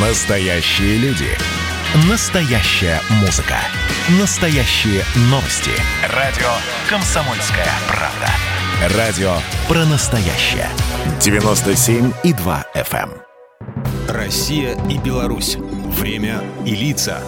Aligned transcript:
Настоящие 0.00 0.96
люди. 0.98 1.26
Настоящая 2.08 3.00
музыка. 3.20 3.56
Настоящие 4.20 5.02
новости. 5.22 5.72
Радио 6.14 6.46
«Комсомольская 6.88 7.66
правда». 7.88 8.96
Радио 8.96 9.32
про 9.66 9.84
настоящее. 9.86 10.68
97,2 11.18 12.64
FM. 12.76 13.10
эм. 13.10 13.10
Россия 14.08 14.78
и 14.88 14.98
Беларусь. 14.98 15.56
Время 15.56 16.44
и 16.64 16.76
лица. 16.76 17.20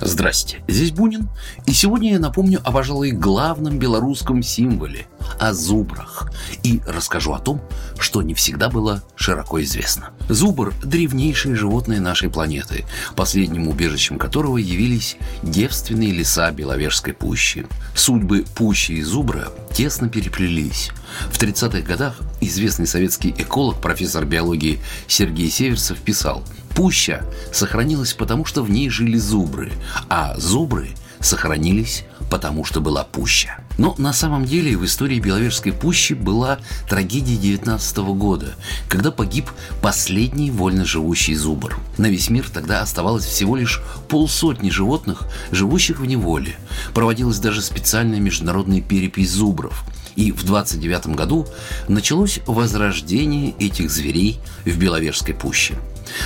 Здрасте, 0.00 0.62
здесь 0.66 0.90
Бунин, 0.90 1.28
и 1.66 1.72
сегодня 1.72 2.12
я 2.12 2.18
напомню 2.18 2.62
о, 2.64 2.72
пожалуй, 2.72 3.10
главном 3.10 3.78
белорусском 3.78 4.42
символе– 4.42 5.06
о 5.38 5.52
зубрах. 5.52 6.30
И 6.62 6.80
расскажу 6.86 7.32
о 7.32 7.38
том, 7.38 7.60
что 7.98 8.22
не 8.22 8.34
всегда 8.34 8.68
было 8.68 9.02
широко 9.16 9.62
известно. 9.62 10.10
Зубр– 10.28 10.72
древнейшее 10.82 11.54
животное 11.54 12.00
нашей 12.00 12.30
планеты, 12.30 12.84
последним 13.16 13.68
убежищем 13.68 14.18
которого 14.18 14.58
явились 14.58 15.16
девственные 15.42 16.12
леса 16.12 16.50
Беловежской 16.50 17.12
пущи. 17.12 17.66
Судьбы 17.94 18.44
пущи 18.54 18.92
и 18.92 19.02
зубра 19.02 19.48
тесно 19.72 20.08
переплелись. 20.08 20.90
В 21.30 21.38
30-х 21.38 21.80
годах 21.80 22.16
известный 22.40 22.86
советский 22.86 23.34
эколог, 23.36 23.80
профессор 23.80 24.24
биологии 24.24 24.80
Сергей 25.06 25.50
Северцев 25.50 25.98
писал 25.98 26.42
«Пуща 26.74 27.24
сохранилась 27.52 28.14
потому, 28.14 28.44
что 28.44 28.62
в 28.62 28.70
ней 28.70 28.90
жили 28.90 29.16
зубры, 29.16 29.72
а 30.08 30.36
зубры 30.38 30.90
сохранились 31.20 32.04
потому 32.30 32.64
что 32.64 32.80
была 32.80 33.04
пуща. 33.04 33.58
Но 33.78 33.94
на 33.98 34.12
самом 34.12 34.44
деле 34.44 34.76
в 34.76 34.84
истории 34.84 35.18
Беловежской 35.18 35.72
пущи 35.72 36.12
была 36.12 36.58
трагедия 36.88 37.36
19 37.36 37.96
года, 37.98 38.54
когда 38.88 39.10
погиб 39.10 39.50
последний 39.82 40.50
вольно 40.50 40.84
живущий 40.84 41.34
зубр. 41.34 41.76
На 41.98 42.06
весь 42.06 42.30
мир 42.30 42.48
тогда 42.48 42.80
оставалось 42.80 43.24
всего 43.24 43.56
лишь 43.56 43.82
полсотни 44.08 44.70
животных, 44.70 45.22
живущих 45.50 46.00
в 46.00 46.06
неволе. 46.06 46.56
Проводилась 46.94 47.38
даже 47.38 47.62
специальная 47.62 48.20
международная 48.20 48.80
перепись 48.80 49.30
зубров– 49.30 49.84
и 50.16 50.32
в 50.32 50.44
29 50.44 51.08
году 51.08 51.46
началось 51.88 52.40
возрождение 52.46 53.54
этих 53.58 53.90
зверей 53.90 54.38
в 54.64 54.76
Беловежской 54.78 55.34
пуще. 55.34 55.74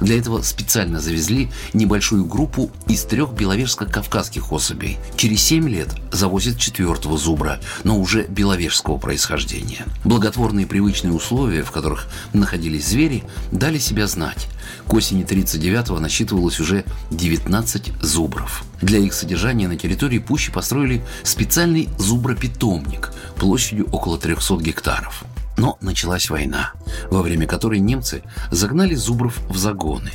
Для 0.00 0.18
этого 0.18 0.42
специально 0.42 1.00
завезли 1.00 1.50
небольшую 1.72 2.24
группу 2.24 2.70
из 2.86 3.04
трех 3.04 3.30
беловежско-кавказских 3.30 4.52
особей. 4.52 4.98
Через 5.16 5.42
7 5.42 5.68
лет 5.68 5.88
завозят 6.12 6.58
четвертого 6.58 7.18
зубра, 7.18 7.60
но 7.84 7.98
уже 7.98 8.24
беловежского 8.24 8.98
происхождения. 8.98 9.86
Благотворные 10.04 10.66
привычные 10.66 11.12
условия, 11.12 11.62
в 11.62 11.70
которых 11.70 12.08
находились 12.32 12.86
звери, 12.86 13.24
дали 13.52 13.78
себя 13.78 14.06
знать. 14.06 14.48
К 14.86 14.94
осени 14.94 15.24
39-го 15.24 15.98
насчитывалось 15.98 16.60
уже 16.60 16.84
19 17.10 18.02
зубров. 18.02 18.64
Для 18.82 18.98
их 18.98 19.12
содержания 19.14 19.68
на 19.68 19.76
территории 19.76 20.18
пущи 20.18 20.52
построили 20.52 21.04
специальный 21.22 21.88
зубропитомник 21.98 23.12
площадью 23.36 23.88
около 23.90 24.18
300 24.18 24.56
гектаров. 24.58 25.24
Но 25.60 25.76
началась 25.82 26.30
война, 26.30 26.72
во 27.10 27.20
время 27.20 27.46
которой 27.46 27.80
немцы 27.80 28.22
загнали 28.50 28.94
зубров 28.94 29.38
в 29.50 29.58
загоны. 29.58 30.10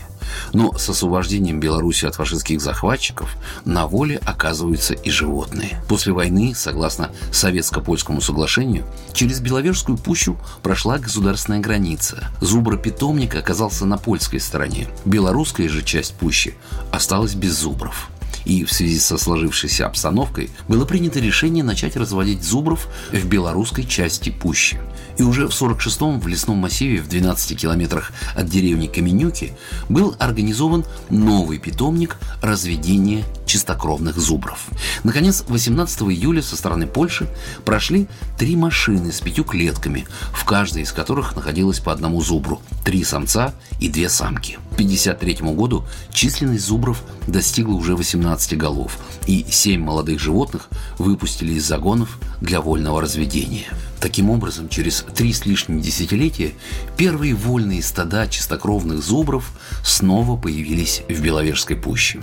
Но 0.53 0.75
с 0.75 0.89
освобождением 0.89 1.59
Беларуси 1.59 2.07
от 2.07 2.15
фашистских 2.15 2.59
захватчиков 2.59 3.37
на 3.63 3.85
воле 3.85 4.19
оказываются 4.25 4.95
и 4.95 5.11
животные. 5.11 5.79
После 5.87 6.13
войны, 6.13 6.53
согласно 6.55 7.11
советско-польскому 7.31 8.21
соглашению, 8.21 8.87
через 9.13 9.39
Беловежскую 9.39 9.99
пущу 9.99 10.35
прошла 10.63 10.97
государственная 10.97 11.59
граница. 11.59 12.27
Зубропитомник 12.41 13.35
оказался 13.35 13.85
на 13.85 13.99
польской 13.99 14.39
стороне. 14.39 14.87
Белорусская 15.05 15.69
же 15.69 15.83
часть 15.83 16.15
пущи 16.15 16.55
осталась 16.91 17.35
без 17.35 17.53
зубров 17.59 18.09
и 18.45 18.63
в 18.63 18.71
связи 18.71 18.99
со 18.99 19.17
сложившейся 19.17 19.87
обстановкой 19.87 20.49
было 20.67 20.85
принято 20.85 21.19
решение 21.19 21.63
начать 21.63 21.95
разводить 21.95 22.43
зубров 22.43 22.87
в 23.11 23.25
белорусской 23.25 23.83
части 23.83 24.29
пущи. 24.29 24.79
И 25.17 25.23
уже 25.23 25.47
в 25.47 25.51
46-м 25.51 26.19
в 26.19 26.27
лесном 26.27 26.57
массиве 26.57 27.01
в 27.01 27.07
12 27.07 27.59
километрах 27.59 28.11
от 28.35 28.47
деревни 28.47 28.87
Каменюки 28.87 29.53
был 29.89 30.15
организован 30.19 30.85
новый 31.09 31.57
питомник 31.57 32.17
разведения 32.41 33.23
чистокровных 33.45 34.17
зубров. 34.17 34.67
Наконец, 35.03 35.43
18 35.47 36.01
июля 36.03 36.41
со 36.41 36.55
стороны 36.55 36.87
Польши 36.87 37.27
прошли 37.63 38.07
три 38.37 38.55
машины 38.55 39.11
с 39.11 39.21
пятью 39.21 39.43
клетками, 39.43 40.05
в 40.33 40.45
каждой 40.45 40.83
из 40.83 40.91
которых 40.91 41.35
находилось 41.35 41.79
по 41.79 41.91
одному 41.91 42.21
зубру, 42.21 42.61
три 42.83 43.03
самца 43.03 43.53
и 43.79 43.89
две 43.89 44.09
самки. 44.09 44.53
К 44.71 44.75
1953 44.75 45.53
году 45.53 45.85
численность 46.11 46.65
зубров 46.65 47.01
достигла 47.27 47.75
уже 47.75 47.95
18 47.95 48.57
голов, 48.57 48.97
и 49.25 49.45
семь 49.49 49.81
молодых 49.81 50.19
животных 50.19 50.69
выпустили 50.97 51.53
из 51.53 51.65
загонов 51.65 52.19
для 52.41 52.61
вольного 52.61 53.01
разведения. 53.01 53.67
Таким 53.99 54.29
образом, 54.29 54.69
через 54.69 55.05
три 55.15 55.33
с 55.33 55.45
лишним 55.45 55.81
десятилетия 55.81 56.53
первые 56.97 57.33
вольные 57.33 57.81
стада 57.81 58.27
чистокровных 58.27 59.01
зубров 59.01 59.51
снова 59.83 60.37
появились 60.37 61.01
в 61.09 61.21
Беловежской 61.21 61.75
пуще. 61.75 62.19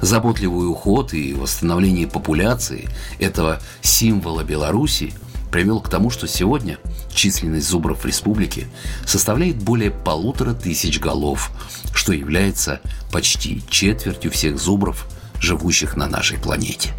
Заботливый 0.00 0.68
уход 0.68 1.14
и 1.14 1.34
восстановление 1.34 2.06
популяции 2.06 2.88
этого 3.18 3.60
символа 3.80 4.44
Беларуси 4.44 5.12
привел 5.50 5.80
к 5.80 5.88
тому, 5.88 6.10
что 6.10 6.26
сегодня 6.26 6.78
численность 7.12 7.68
зубров 7.68 8.02
в 8.02 8.06
республике 8.06 8.66
составляет 9.06 9.56
более 9.56 9.90
полутора 9.90 10.54
тысяч 10.54 11.00
голов, 11.00 11.50
что 11.94 12.12
является 12.12 12.80
почти 13.12 13.62
четвертью 13.68 14.30
всех 14.30 14.58
зубров, 14.58 15.06
живущих 15.40 15.96
на 15.96 16.06
нашей 16.06 16.38
планете. 16.38 16.90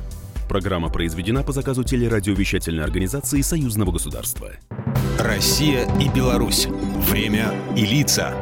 Программа 0.47 0.89
произведена 0.89 1.43
по 1.43 1.51
заказу 1.51 1.83
телерадиовещательной 1.83 2.83
организации 2.83 3.41
Союзного 3.41 3.91
государства. 3.91 4.51
Россия 5.19 5.87
и 5.99 6.09
Беларусь. 6.09 6.67
Время 7.07 7.53
и 7.75 7.85
лица. 7.85 8.33